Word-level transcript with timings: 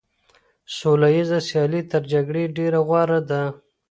سوله 0.77 1.07
ييزه 1.15 1.39
سيالي 1.49 1.81
تر 1.91 2.03
جګړې 2.13 2.43
ډېره 2.57 2.79
غوره 2.87 3.19
ده. 3.29 3.43